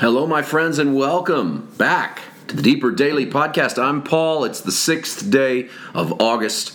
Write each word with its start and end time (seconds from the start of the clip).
Hello, 0.00 0.28
my 0.28 0.42
friends, 0.42 0.78
and 0.78 0.94
welcome 0.94 1.66
back 1.76 2.22
to 2.46 2.54
the 2.54 2.62
Deeper 2.62 2.92
Daily 2.92 3.26
Podcast. 3.26 3.82
I'm 3.82 4.00
Paul. 4.00 4.44
It's 4.44 4.60
the 4.60 4.70
sixth 4.70 5.28
day 5.28 5.70
of 5.92 6.20
August. 6.20 6.70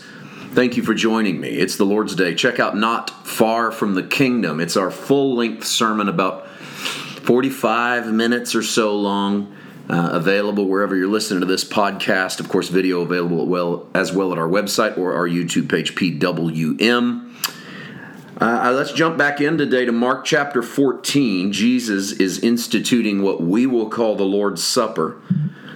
Thank 0.51 0.75
you 0.75 0.83
for 0.83 0.93
joining 0.93 1.39
me. 1.39 1.47
It's 1.47 1.77
the 1.77 1.85
Lord's 1.85 2.15
Day. 2.15 2.35
Check 2.35 2.59
out 2.59 2.75
Not 2.75 3.25
Far 3.25 3.71
from 3.71 3.95
the 3.95 4.03
Kingdom. 4.03 4.59
It's 4.59 4.75
our 4.75 4.91
full 4.91 5.35
length 5.37 5.65
sermon, 5.65 6.09
about 6.09 6.49
45 6.49 8.11
minutes 8.11 8.55
or 8.55 8.61
so 8.61 8.93
long, 8.97 9.55
uh, 9.89 10.09
available 10.11 10.67
wherever 10.67 10.93
you're 10.93 11.07
listening 11.07 11.39
to 11.39 11.45
this 11.45 11.63
podcast. 11.63 12.41
Of 12.41 12.49
course, 12.49 12.67
video 12.67 13.03
available 13.03 13.45
well, 13.45 13.87
as 13.95 14.11
well 14.11 14.33
at 14.33 14.37
our 14.37 14.49
website 14.49 14.97
or 14.97 15.13
our 15.13 15.29
YouTube 15.29 15.69
page, 15.69 15.95
PWM. 15.95 17.22
Uh, 18.43 18.73
let's 18.75 18.91
jump 18.91 19.17
back 19.17 19.39
in 19.39 19.57
today 19.57 19.85
to 19.85 19.91
Mark 19.93 20.25
chapter 20.25 20.61
14. 20.61 21.53
Jesus 21.53 22.11
is 22.11 22.39
instituting 22.39 23.21
what 23.21 23.41
we 23.41 23.65
will 23.65 23.89
call 23.89 24.17
the 24.17 24.25
Lord's 24.25 24.61
Supper. 24.61 25.21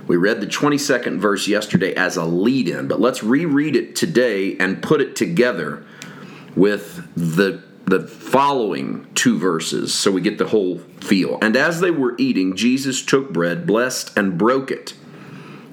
We 0.06 0.18
read 0.18 0.42
the 0.42 0.48
22nd 0.48 1.18
verse 1.18 1.48
yesterday 1.48 1.96
as 1.96 2.18
a 2.18 2.26
lead 2.26 2.68
in, 2.68 2.90
but 2.90 3.00
let's 3.00 3.24
reread 3.24 3.78
it 3.78 3.96
today 3.96 4.58
and 4.58 4.84
put 4.84 5.00
it 5.00 5.16
together 5.16 5.86
with 6.58 7.08
the, 7.16 7.64
the 7.86 8.06
following 8.06 9.08
two 9.16 9.40
verses 9.40 9.94
so 9.94 10.12
we 10.12 10.20
get 10.20 10.38
the 10.38 10.48
whole 10.48 10.80
feel. 11.00 11.40
And 11.42 11.56
as 11.56 11.80
they 11.80 11.92
were 11.92 12.16
eating, 12.18 12.58
Jesus 12.58 13.02
took 13.02 13.32
bread, 13.32 13.66
blessed, 13.66 14.12
and 14.18 14.38
broke 14.38 14.72
it, 14.72 14.94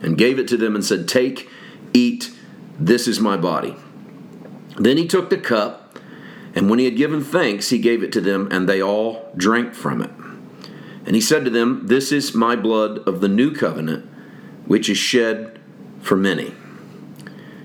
and 0.01 0.17
gave 0.17 0.39
it 0.39 0.47
to 0.47 0.57
them 0.57 0.77
and 0.77 0.85
said, 0.85 1.09
Take, 1.09 1.49
eat, 1.93 2.31
this 2.79 3.09
is 3.09 3.19
my 3.19 3.37
body. 3.37 3.75
Then 4.79 4.97
he 4.97 5.09
took 5.09 5.29
the 5.29 5.39
cup, 5.39 5.84
and 6.55 6.71
when 6.71 6.79
he 6.79 6.85
had 6.85 6.97
given 6.97 7.23
thanks, 7.23 7.71
he 7.71 7.79
gave 7.79 8.03
it 8.03 8.13
to 8.13 8.21
them, 8.21 8.49
and 8.51 8.69
they 8.69 8.81
all 8.81 9.29
drank 9.37 9.75
from 9.75 10.01
it. 10.01 10.11
And 11.07 11.15
he 11.15 11.21
said 11.21 11.45
to 11.45 11.51
them, 11.51 11.87
This 11.87 12.13
is 12.13 12.35
my 12.35 12.57
blood 12.57 12.99
of 13.09 13.21
the 13.21 13.29
new 13.29 13.53
covenant 13.53 14.09
which 14.67 14.89
is 14.89 14.97
shed 14.97 15.59
for 16.01 16.17
many. 16.17 16.55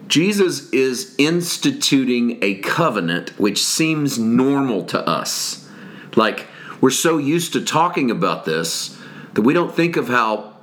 Jesus 0.08 0.70
is 0.72 1.16
instituting 1.18 2.40
a 2.42 2.56
covenant 2.56 3.40
which 3.40 3.64
seems 3.64 4.18
normal 4.18 4.84
to 4.86 5.08
us. 5.08 5.70
Like, 6.16 6.48
we're 6.82 6.90
so 6.90 7.18
used 7.18 7.54
to 7.54 7.64
talking 7.64 8.10
about 8.10 8.46
this 8.46 8.98
that 9.36 9.44
we 9.44 9.54
don't 9.54 9.74
think 9.74 9.98
of 9.98 10.08
how 10.08 10.56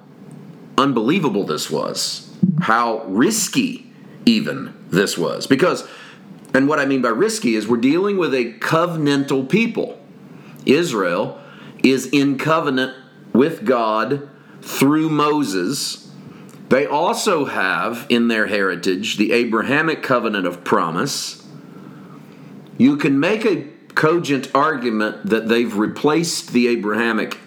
unbelievable 0.77 1.45
this 1.45 1.71
was, 1.71 2.29
how 2.63 3.05
risky 3.05 3.91
even 4.27 4.75
this 4.89 5.17
was. 5.17 5.47
Because, 5.47 5.89
and 6.57 6.69
what 6.69 6.81
I 6.81 6.87
mean 6.87 7.03
by 7.03 7.11
risky 7.11 7.55
is 7.55 7.69
we're 7.69 7.77
dealing 7.77 8.17
with 8.17 8.33
a 8.35 8.55
covenantal 8.55 9.49
people. 9.49 10.01
Israel 10.65 11.41
is 11.85 12.07
in 12.07 12.39
covenant 12.39 12.95
with 13.33 13.65
God 13.65 14.29
through 14.63 15.11
Moses 15.11 16.07
they 16.69 16.87
also 16.87 17.45
have 17.45 18.07
in 18.09 18.29
their 18.29 18.47
heritage 18.47 19.17
the 19.17 19.33
Abrahamic 19.33 20.03
covenant 20.03 20.47
of 20.47 20.65
promise. 20.65 21.47
You 22.77 22.97
can 22.97 23.21
make 23.21 23.45
a 23.45 23.69
cogent 23.95 24.51
argument 24.55 25.27
that 25.27 25.49
they've 25.49 25.75
replaced 25.75 26.53
the 26.53 26.67
Abrahamic 26.69 27.39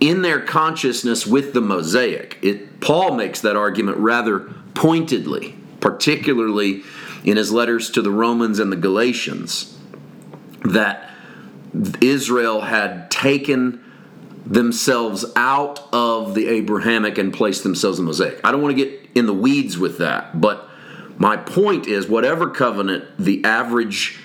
in 0.00 0.22
their 0.22 0.40
consciousness 0.40 1.26
with 1.26 1.52
the 1.52 1.60
Mosaic. 1.60 2.38
It, 2.42 2.80
Paul 2.80 3.14
makes 3.14 3.40
that 3.42 3.54
argument 3.54 3.98
rather 3.98 4.40
pointedly, 4.74 5.54
particularly 5.80 6.82
in 7.24 7.36
his 7.36 7.52
letters 7.52 7.90
to 7.90 8.02
the 8.02 8.10
Romans 8.10 8.58
and 8.58 8.72
the 8.72 8.76
Galatians, 8.76 9.78
that 10.64 11.10
Israel 12.00 12.62
had 12.62 13.10
taken 13.10 13.82
themselves 14.44 15.24
out 15.36 15.80
of 15.92 16.34
the 16.34 16.48
Abrahamic 16.48 17.18
and 17.18 17.32
placed 17.32 17.62
themselves 17.62 17.98
in 17.98 18.04
Mosaic. 18.04 18.40
I 18.44 18.50
don't 18.50 18.62
want 18.62 18.76
to 18.76 18.84
get 18.84 19.10
in 19.14 19.26
the 19.26 19.34
weeds 19.34 19.78
with 19.78 19.98
that, 19.98 20.40
but 20.40 20.68
my 21.18 21.36
point 21.36 21.86
is 21.86 22.08
whatever 22.08 22.50
covenant 22.50 23.04
the 23.18 23.44
average 23.44 24.18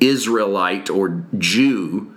Israelite 0.00 0.90
or 0.90 1.24
Jew 1.38 2.14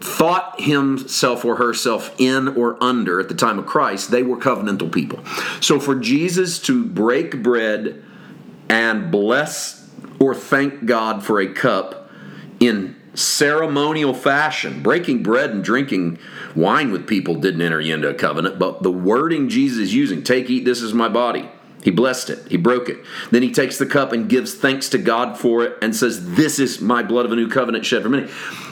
thought 0.00 0.60
himself 0.60 1.44
or 1.44 1.56
herself 1.56 2.14
in 2.18 2.48
or 2.48 2.82
under 2.82 3.18
at 3.18 3.28
the 3.28 3.34
time 3.34 3.58
of 3.58 3.66
Christ, 3.66 4.10
they 4.10 4.22
were 4.22 4.36
covenantal 4.36 4.92
people. 4.92 5.24
So 5.60 5.80
for 5.80 5.96
Jesus 5.96 6.60
to 6.60 6.84
break 6.84 7.42
bread 7.42 8.04
and 8.68 9.10
bless 9.10 9.88
or 10.18 10.34
thank 10.34 10.86
God 10.86 11.24
for 11.24 11.40
a 11.40 11.52
cup 11.52 12.10
in 12.60 12.96
ceremonial 13.14 14.14
fashion. 14.14 14.82
Breaking 14.82 15.22
bread 15.22 15.50
and 15.50 15.64
drinking 15.64 16.18
wine 16.54 16.92
with 16.92 17.06
people 17.06 17.34
didn't 17.34 17.62
enter 17.62 17.80
you 17.80 17.94
into 17.94 18.08
a 18.08 18.14
covenant, 18.14 18.58
but 18.58 18.82
the 18.82 18.92
wording 18.92 19.48
Jesus 19.48 19.78
is 19.78 19.94
using 19.94 20.22
take, 20.22 20.48
eat, 20.50 20.64
this 20.64 20.82
is 20.82 20.94
my 20.94 21.08
body. 21.08 21.48
He 21.82 21.90
blessed 21.90 22.30
it. 22.30 22.48
He 22.48 22.56
broke 22.56 22.88
it. 22.88 22.98
Then 23.30 23.42
he 23.42 23.52
takes 23.52 23.78
the 23.78 23.86
cup 23.86 24.12
and 24.12 24.28
gives 24.28 24.54
thanks 24.54 24.88
to 24.90 24.98
God 24.98 25.38
for 25.38 25.64
it 25.64 25.78
and 25.80 25.94
says, 25.94 26.34
This 26.34 26.58
is 26.58 26.80
my 26.80 27.02
blood 27.02 27.24
of 27.24 27.32
a 27.32 27.36
new 27.36 27.48
covenant 27.48 27.86
shed 27.86 28.02
for 28.02 28.08
many. 28.08 28.28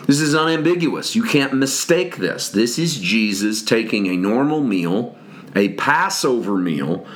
This 0.07 0.21
is 0.21 0.35
unambiguous. 0.35 1.15
You 1.15 1.23
can't 1.23 1.55
mistake 1.55 2.17
this. 2.17 2.49
This 2.49 2.79
is 2.79 2.99
Jesus 2.99 3.63
taking 3.63 4.07
a 4.09 4.17
normal 4.17 4.61
meal, 4.61 5.17
a 5.55 5.71
Passover 5.75 6.57
meal, 6.57 7.07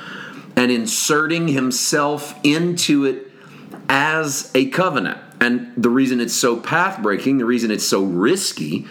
and 0.55 0.71
inserting 0.71 1.47
himself 1.47 2.39
into 2.43 3.05
it 3.05 3.31
as 3.89 4.51
a 4.53 4.69
covenant. 4.69 5.19
And 5.39 5.73
the 5.75 5.89
reason 5.89 6.19
it's 6.19 6.35
so 6.35 6.57
path 6.57 7.01
breaking, 7.01 7.39
the 7.39 7.45
reason 7.45 7.71
it's 7.71 7.87
so 7.87 8.03
risky, 8.03 8.85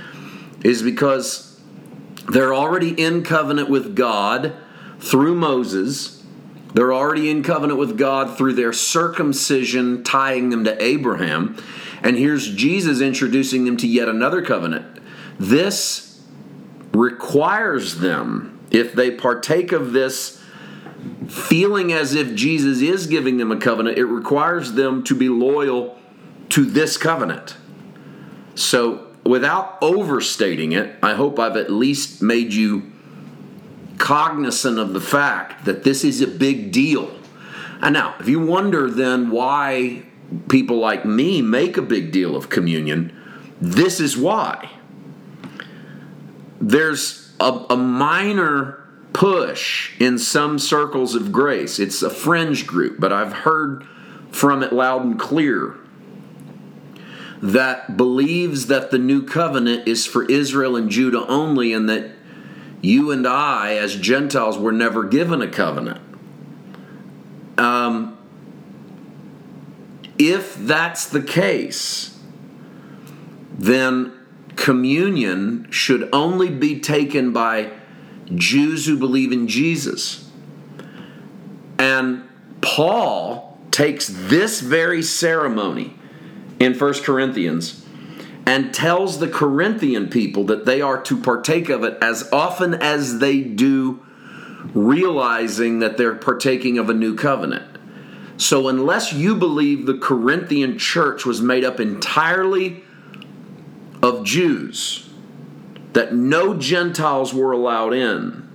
is 0.64 0.82
because 0.82 1.60
they're 2.28 2.54
already 2.54 2.90
in 2.90 3.22
covenant 3.22 3.70
with 3.70 3.94
God 3.94 4.54
through 4.98 5.34
Moses. 5.34 6.22
They're 6.74 6.92
already 6.92 7.30
in 7.30 7.42
covenant 7.42 7.78
with 7.78 7.96
God 7.96 8.36
through 8.36 8.54
their 8.54 8.72
circumcision, 8.72 10.04
tying 10.04 10.50
them 10.50 10.64
to 10.64 10.82
Abraham. 10.82 11.56
And 12.02 12.16
here's 12.16 12.52
Jesus 12.54 13.00
introducing 13.00 13.64
them 13.64 13.76
to 13.78 13.86
yet 13.86 14.08
another 14.08 14.42
covenant. 14.42 15.00
This 15.38 16.20
requires 16.92 17.98
them, 17.98 18.60
if 18.70 18.92
they 18.92 19.10
partake 19.10 19.72
of 19.72 19.92
this 19.92 20.39
feeling 21.30 21.92
as 21.92 22.14
if 22.14 22.34
Jesus 22.34 22.82
is 22.82 23.06
giving 23.06 23.36
them 23.36 23.52
a 23.52 23.56
covenant, 23.56 23.96
it 23.96 24.04
requires 24.04 24.72
them 24.72 25.04
to 25.04 25.14
be 25.14 25.28
loyal 25.28 25.96
to 26.50 26.64
this 26.64 26.96
covenant. 26.96 27.56
So, 28.56 29.06
without 29.24 29.78
overstating 29.80 30.72
it, 30.72 30.96
I 31.02 31.14
hope 31.14 31.38
I've 31.38 31.56
at 31.56 31.70
least 31.70 32.20
made 32.20 32.52
you 32.52 32.90
cognizant 33.98 34.78
of 34.78 34.92
the 34.92 35.00
fact 35.00 35.66
that 35.66 35.84
this 35.84 36.02
is 36.02 36.20
a 36.20 36.26
big 36.26 36.72
deal. 36.72 37.14
And 37.80 37.94
now, 37.94 38.16
if 38.18 38.28
you 38.28 38.44
wonder 38.44 38.90
then 38.90 39.30
why 39.30 40.02
people 40.48 40.78
like 40.78 41.04
me 41.04 41.42
make 41.42 41.76
a 41.76 41.82
big 41.82 42.10
deal 42.10 42.34
of 42.34 42.48
communion, 42.48 43.16
this 43.60 44.00
is 44.00 44.16
why. 44.16 44.70
There's 46.60 47.32
a, 47.38 47.66
a 47.70 47.76
minor 47.76 48.80
push 49.20 49.92
in 50.00 50.18
some 50.18 50.58
circles 50.58 51.14
of 51.14 51.30
grace. 51.30 51.78
It's 51.78 52.00
a 52.00 52.08
fringe 52.08 52.66
group, 52.66 52.98
but 52.98 53.12
I've 53.12 53.34
heard 53.34 53.86
from 54.30 54.62
it 54.62 54.72
loud 54.72 55.04
and 55.04 55.20
clear 55.20 55.76
that 57.42 57.98
believes 57.98 58.68
that 58.68 58.90
the 58.90 58.96
new 58.96 59.22
covenant 59.22 59.86
is 59.86 60.06
for 60.06 60.24
Israel 60.24 60.74
and 60.74 60.88
Judah 60.88 61.26
only 61.26 61.74
and 61.74 61.86
that 61.90 62.12
you 62.80 63.10
and 63.10 63.26
I, 63.26 63.74
as 63.74 63.94
Gentiles, 63.94 64.56
were 64.56 64.72
never 64.72 65.04
given 65.04 65.42
a 65.42 65.48
covenant. 65.48 66.00
Um, 67.58 68.16
if 70.18 70.54
that's 70.54 71.04
the 71.04 71.22
case, 71.22 72.18
then 73.52 74.14
communion 74.56 75.70
should 75.70 76.08
only 76.10 76.48
be 76.48 76.80
taken 76.80 77.34
by 77.34 77.72
Jews 78.34 78.86
who 78.86 78.96
believe 78.96 79.32
in 79.32 79.48
Jesus. 79.48 80.30
And 81.78 82.28
Paul 82.60 83.58
takes 83.70 84.08
this 84.08 84.60
very 84.60 85.02
ceremony 85.02 85.94
in 86.58 86.78
1 86.78 86.94
Corinthians 87.02 87.86
and 88.46 88.74
tells 88.74 89.18
the 89.18 89.28
Corinthian 89.28 90.08
people 90.08 90.44
that 90.44 90.66
they 90.66 90.80
are 90.80 91.00
to 91.02 91.16
partake 91.16 91.68
of 91.68 91.84
it 91.84 91.96
as 92.02 92.28
often 92.32 92.74
as 92.74 93.18
they 93.18 93.40
do, 93.40 94.04
realizing 94.74 95.78
that 95.78 95.96
they're 95.96 96.14
partaking 96.14 96.78
of 96.78 96.90
a 96.90 96.94
new 96.94 97.14
covenant. 97.14 97.78
So, 98.36 98.68
unless 98.68 99.12
you 99.12 99.36
believe 99.36 99.84
the 99.84 99.98
Corinthian 99.98 100.78
church 100.78 101.26
was 101.26 101.42
made 101.42 101.62
up 101.62 101.78
entirely 101.78 102.82
of 104.02 104.24
Jews, 104.24 105.09
that 105.92 106.14
no 106.14 106.54
Gentiles 106.54 107.34
were 107.34 107.52
allowed 107.52 107.92
in, 107.92 108.48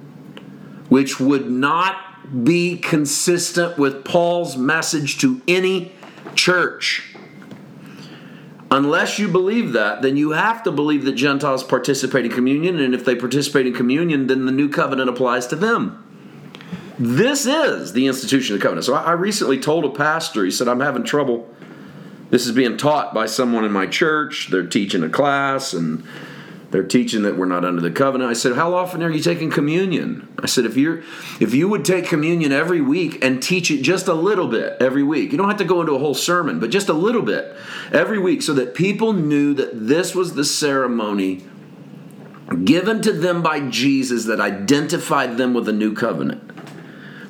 which 0.90 1.20
would 1.20 1.50
not 1.50 2.44
be 2.44 2.78
consistent 2.78 3.78
with 3.78 4.04
Paul's 4.04 4.58
message 4.58 5.20
to 5.20 5.42
any 5.48 5.92
church 6.34 7.16
Unless 8.72 9.20
you 9.20 9.28
believe 9.28 9.74
that, 9.74 10.02
then 10.02 10.18
you 10.18 10.32
have 10.32 10.64
to 10.64 10.72
believe 10.72 11.06
that 11.06 11.14
Gentiles 11.14 11.64
participate 11.64 12.26
in 12.26 12.32
communion, 12.32 12.80
and 12.80 12.96
if 12.96 13.06
they 13.06 13.16
participate 13.16 13.68
in 13.68 13.74
communion, 13.74 14.28
then 14.28 14.46
the 14.46 14.52
new 14.52 14.70
covenant 14.70 15.10
applies 15.10 15.46
to 15.48 15.56
them. 15.56 16.02
This 16.98 17.46
is 17.46 17.94
the 17.94 18.08
institution 18.08 18.56
of 18.56 18.60
the 18.60 18.64
covenant. 18.64 18.86
So 18.86 18.96
I 18.96 19.12
recently 19.12 19.60
told 19.60 19.86
a 19.86 19.90
pastor, 19.90 20.44
he 20.44 20.52
said, 20.52 20.68
I'm 20.68 20.80
having 20.80 21.04
trouble. 21.04 21.48
This 22.32 22.48
is 22.48 22.54
being 22.54 22.76
taught 22.76 23.14
by 23.14 23.28
someone 23.28 23.66
in 23.66 23.72
my 23.72 23.86
church. 23.86 24.50
They're 24.50 24.66
teaching 24.66 25.04
a 25.04 25.10
class, 25.10 25.74
and 25.74 26.04
they're 26.76 26.84
teaching 26.84 27.22
that 27.22 27.38
we're 27.38 27.46
not 27.46 27.64
under 27.64 27.80
the 27.80 27.90
covenant. 27.90 28.30
I 28.30 28.34
said, 28.34 28.52
"How 28.56 28.74
often 28.74 29.02
are 29.02 29.10
you 29.10 29.22
taking 29.22 29.50
communion?" 29.50 30.28
I 30.44 30.46
said, 30.46 30.66
"If 30.66 30.76
you're 30.76 31.04
if 31.40 31.54
you 31.54 31.70
would 31.70 31.86
take 31.86 32.06
communion 32.06 32.52
every 32.52 32.82
week 32.82 33.24
and 33.24 33.42
teach 33.42 33.72
it 33.72 33.82
just 33.82 34.10
a 34.10 34.14
little 34.14 34.50
bit 34.50 34.76
every 34.82 35.02
week. 35.02 35.32
You 35.32 35.38
don't 35.38 35.48
have 35.48 35.60
to 35.60 35.64
go 35.64 35.80
into 35.80 35.94
a 35.94 36.00
whole 36.00 36.14
sermon, 36.14 36.60
but 36.60 36.72
just 36.72 36.90
a 36.90 36.94
little 36.94 37.22
bit 37.22 37.56
every 37.94 38.20
week 38.20 38.42
so 38.42 38.54
that 38.56 38.76
people 38.76 39.14
knew 39.14 39.54
that 39.54 39.88
this 39.88 40.14
was 40.14 40.34
the 40.34 40.44
ceremony 40.44 41.46
given 42.66 43.02
to 43.04 43.14
them 43.14 43.42
by 43.42 43.62
Jesus 43.62 44.26
that 44.26 44.42
identified 44.42 45.38
them 45.38 45.54
with 45.54 45.68
the 45.68 45.72
new 45.72 45.94
covenant." 45.94 46.42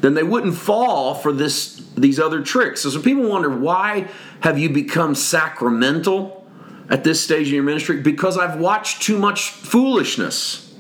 Then 0.01 0.15
they 0.15 0.23
wouldn't 0.23 0.55
fall 0.55 1.13
for 1.13 1.31
this 1.31 1.83
these 1.95 2.19
other 2.19 2.41
tricks. 2.41 2.81
So 2.81 2.89
some 2.89 3.03
people 3.03 3.29
wonder, 3.29 3.51
"Why 3.51 4.07
have 4.39 4.57
you 4.57 4.69
become 4.69 5.13
sacramental?" 5.13 6.44
At 6.89 7.03
this 7.03 7.23
stage 7.23 7.47
in 7.47 7.55
your 7.55 7.63
ministry? 7.63 8.01
Because 8.01 8.37
I've 8.37 8.59
watched 8.59 9.01
too 9.01 9.17
much 9.17 9.49
foolishness. 9.49 10.73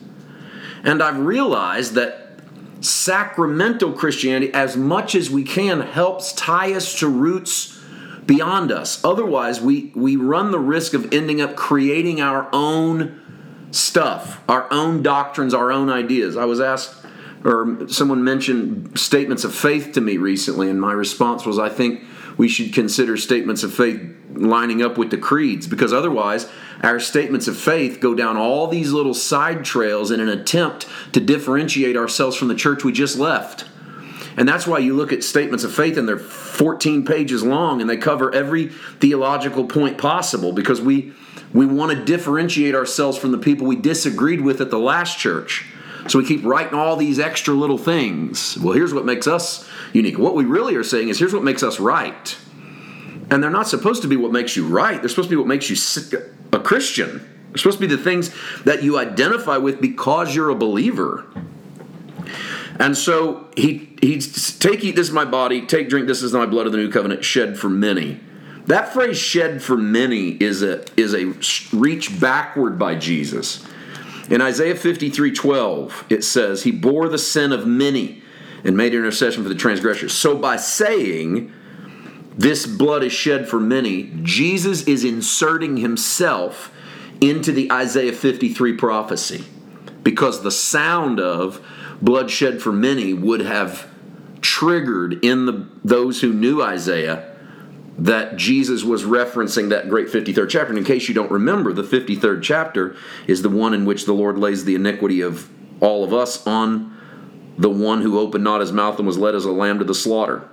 And 0.83 1.01
I've 1.01 1.19
realized 1.19 1.93
that 1.95 2.39
sacramental 2.81 3.93
Christianity, 3.93 4.53
as 4.53 4.77
much 4.77 5.15
as 5.15 5.29
we 5.29 5.43
can, 5.43 5.81
helps 5.81 6.33
tie 6.33 6.73
us 6.73 6.99
to 6.99 7.07
roots 7.07 7.79
beyond 8.25 8.71
us. 8.71 9.03
Otherwise, 9.03 9.61
we, 9.61 9.91
we 9.95 10.15
run 10.15 10.51
the 10.51 10.59
risk 10.59 10.93
of 10.93 11.13
ending 11.13 11.41
up 11.41 11.55
creating 11.55 12.21
our 12.21 12.49
own 12.53 13.21
stuff, 13.71 14.41
our 14.47 14.71
own 14.71 15.03
doctrines, 15.03 15.53
our 15.53 15.71
own 15.71 15.89
ideas. 15.89 16.37
I 16.37 16.45
was 16.45 16.59
asked, 16.59 17.04
or 17.45 17.87
someone 17.87 18.23
mentioned 18.23 18.99
statements 18.99 19.43
of 19.43 19.53
faith 19.53 19.93
to 19.93 20.01
me 20.01 20.17
recently, 20.17 20.69
and 20.69 20.81
my 20.81 20.91
response 20.91 21.45
was 21.45 21.59
I 21.59 21.69
think 21.69 22.01
we 22.37 22.49
should 22.49 22.73
consider 22.73 23.15
statements 23.15 23.63
of 23.63 23.73
faith 23.73 24.01
lining 24.33 24.81
up 24.81 24.97
with 24.97 25.11
the 25.11 25.17
creeds 25.17 25.67
because 25.67 25.93
otherwise 25.93 26.49
our 26.81 26.99
statements 26.99 27.47
of 27.47 27.57
faith 27.57 27.99
go 28.01 28.13
down 28.13 28.35
all 28.35 28.67
these 28.67 28.91
little 28.91 29.13
side 29.13 29.63
trails 29.63 30.11
in 30.11 30.19
an 30.19 30.27
attempt 30.27 30.87
to 31.13 31.21
differentiate 31.21 31.95
ourselves 31.95 32.35
from 32.35 32.49
the 32.49 32.55
church 32.55 32.83
we 32.83 32.91
just 32.91 33.17
left. 33.17 33.65
And 34.37 34.49
that's 34.49 34.67
why 34.67 34.79
you 34.79 34.95
look 34.95 35.13
at 35.13 35.23
statements 35.23 35.63
of 35.63 35.73
faith 35.73 35.97
and 35.97 36.07
they're 36.07 36.19
14 36.19 37.05
pages 37.05 37.43
long 37.43 37.79
and 37.79 37.89
they 37.89 37.95
cover 37.95 38.33
every 38.33 38.67
theological 38.99 39.65
point 39.65 39.97
possible 39.97 40.51
because 40.51 40.81
we 40.81 41.13
we 41.53 41.65
want 41.65 41.97
to 41.97 42.03
differentiate 42.03 42.75
ourselves 42.75 43.17
from 43.17 43.31
the 43.31 43.37
people 43.37 43.65
we 43.65 43.77
disagreed 43.77 44.41
with 44.41 44.59
at 44.59 44.71
the 44.71 44.79
last 44.79 45.17
church. 45.17 45.65
So 46.07 46.19
we 46.19 46.25
keep 46.25 46.43
writing 46.45 46.75
all 46.75 46.95
these 46.95 47.19
extra 47.19 47.53
little 47.53 47.77
things. 47.77 48.57
Well, 48.57 48.73
here's 48.73 48.93
what 48.93 49.05
makes 49.05 49.27
us 49.27 49.67
unique. 49.91 50.19
What 50.19 50.35
we 50.35 50.45
really 50.45 50.75
are 50.75 50.83
saying 50.83 51.09
is 51.09 51.17
here's 51.17 51.33
what 51.33 51.43
makes 51.43 51.63
us 51.63 51.79
right. 51.79 52.37
And 53.31 53.41
they're 53.41 53.49
not 53.49 53.67
supposed 53.67 54.03
to 54.03 54.07
be 54.07 54.15
what 54.15 54.31
makes 54.31 54.55
you 54.55 54.67
right. 54.67 55.01
They're 55.01 55.09
supposed 55.09 55.29
to 55.29 55.35
be 55.35 55.37
what 55.37 55.47
makes 55.47 55.69
you 55.69 56.19
a 56.53 56.59
Christian. 56.59 57.27
They're 57.49 57.57
supposed 57.57 57.79
to 57.79 57.87
be 57.87 57.95
the 57.95 58.01
things 58.01 58.31
that 58.65 58.83
you 58.83 58.99
identify 58.99 59.57
with 59.57 59.81
because 59.81 60.35
you're 60.35 60.49
a 60.49 60.55
believer. 60.55 61.25
And 62.79 62.95
so 62.97 63.47
he 63.55 63.95
he's 64.01 64.59
take 64.59 64.83
eat 64.83 64.95
this 64.95 65.07
is 65.07 65.13
my 65.13 65.25
body, 65.25 65.65
take 65.65 65.89
drink 65.89 66.07
this 66.07 66.21
is 66.21 66.33
my 66.33 66.45
blood 66.45 66.65
of 66.65 66.71
the 66.71 66.77
new 66.77 66.91
covenant 66.91 67.23
shed 67.23 67.57
for 67.57 67.69
many. 67.69 68.19
That 68.67 68.91
phrase 68.93 69.17
shed 69.17 69.61
for 69.61 69.77
many 69.77 70.31
is 70.31 70.61
a 70.61 70.83
is 70.97 71.13
a 71.13 71.33
reach 71.75 72.19
backward 72.19 72.77
by 72.77 72.95
Jesus. 72.95 73.65
In 74.29 74.41
Isaiah 74.41 74.75
53 74.75 75.31
12, 75.31 76.05
it 76.09 76.23
says, 76.23 76.63
He 76.63 76.71
bore 76.71 77.07
the 77.09 77.17
sin 77.17 77.51
of 77.51 77.67
many 77.67 78.23
and 78.63 78.75
made 78.75 78.93
intercession 78.93 79.43
for 79.43 79.49
the 79.49 79.55
transgressors. 79.55 80.13
So 80.13 80.35
by 80.37 80.57
saying, 80.57 81.53
This 82.37 82.65
blood 82.65 83.03
is 83.03 83.13
shed 83.13 83.47
for 83.47 83.59
many, 83.59 84.11
Jesus 84.23 84.83
is 84.83 85.03
inserting 85.03 85.77
himself 85.77 86.71
into 87.21 87.51
the 87.51 87.71
Isaiah 87.71 88.13
53 88.13 88.73
prophecy 88.73 89.45
because 90.03 90.41
the 90.41 90.51
sound 90.51 91.19
of 91.19 91.65
blood 92.01 92.29
shed 92.29 92.61
for 92.61 92.71
many 92.71 93.13
would 93.13 93.41
have 93.41 93.89
triggered 94.41 95.23
in 95.25 95.45
the, 95.45 95.67
those 95.83 96.21
who 96.21 96.33
knew 96.33 96.61
Isaiah 96.61 97.34
that 97.97 98.35
Jesus 98.35 98.83
was 98.83 99.03
referencing 99.03 99.69
that 99.69 99.89
great 99.89 100.07
53rd 100.07 100.49
chapter. 100.49 100.69
And 100.69 100.77
in 100.77 100.83
case 100.83 101.07
you 101.07 101.13
don't 101.13 101.31
remember, 101.31 101.71
the 101.71 101.83
53rd 101.83 102.43
chapter 102.43 102.95
is 103.27 103.41
the 103.41 103.49
one 103.49 103.73
in 103.73 103.85
which 103.85 104.05
the 104.05 104.13
Lord 104.13 104.37
lays 104.37 104.65
the 104.65 104.75
iniquity 104.75 105.21
of 105.21 105.49
all 105.81 106.03
of 106.03 106.13
us 106.13 106.45
on 106.45 106.95
the 107.57 107.69
one 107.69 108.01
who 108.01 108.19
opened 108.19 108.43
not 108.43 108.59
his 108.59 108.71
mouth 108.71 108.97
and 108.97 109.07
was 109.07 109.17
led 109.17 109.33
as 109.33 109.45
a 109.45 109.51
lamb 109.51 109.79
to 109.79 109.85
the 109.85 109.95
slaughter, 109.95 110.49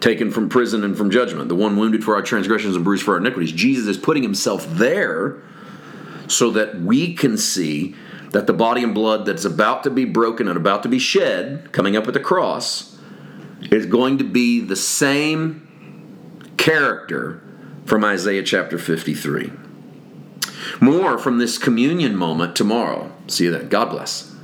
taken 0.00 0.30
from 0.30 0.48
prison 0.48 0.84
and 0.84 0.96
from 0.96 1.10
judgment, 1.10 1.48
the 1.48 1.54
one 1.54 1.76
wounded 1.76 2.02
for 2.02 2.14
our 2.14 2.22
transgressions 2.22 2.74
and 2.74 2.84
bruised 2.84 3.04
for 3.04 3.12
our 3.12 3.18
iniquities. 3.18 3.52
Jesus 3.52 3.86
is 3.86 3.98
putting 3.98 4.22
himself 4.22 4.66
there 4.70 5.42
so 6.28 6.50
that 6.50 6.80
we 6.80 7.14
can 7.14 7.36
see 7.36 7.94
that 8.30 8.46
the 8.46 8.52
body 8.52 8.82
and 8.82 8.94
blood 8.94 9.26
that's 9.26 9.44
about 9.44 9.84
to 9.84 9.90
be 9.90 10.04
broken 10.04 10.48
and 10.48 10.56
about 10.56 10.82
to 10.82 10.88
be 10.88 10.98
shed, 10.98 11.70
coming 11.72 11.94
up 11.94 12.08
at 12.08 12.14
the 12.14 12.20
cross, 12.20 12.98
is 13.70 13.86
going 13.86 14.18
to 14.18 14.24
be 14.24 14.60
the 14.60 14.76
same 14.76 15.65
character 16.56 17.40
from 17.84 18.04
Isaiah 18.04 18.42
chapter 18.42 18.78
53. 18.78 19.52
More 20.80 21.18
from 21.18 21.38
this 21.38 21.58
communion 21.58 22.16
moment 22.16 22.56
tomorrow. 22.56 23.12
See 23.28 23.44
you 23.44 23.50
then. 23.50 23.68
God 23.68 23.86
bless. 23.86 24.35